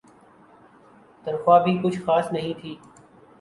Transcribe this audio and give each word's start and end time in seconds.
تنخواہ 1.25 1.63
بھی 1.63 1.77
کچھ 1.83 1.99
خاص 2.05 2.31
نہیں 2.31 2.53
تھی۔ 2.61 2.75